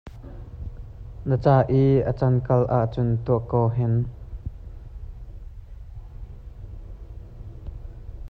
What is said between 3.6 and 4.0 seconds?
hen.